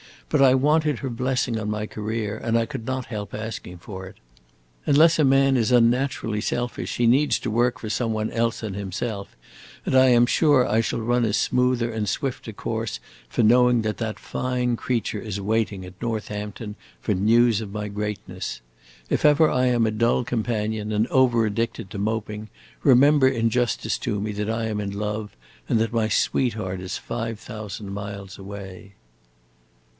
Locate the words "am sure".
10.07-10.65